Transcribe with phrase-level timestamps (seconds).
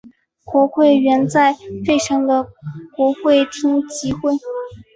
[0.45, 1.53] 国会原在
[1.85, 2.47] 费城的
[2.95, 4.39] 国会厅集会了。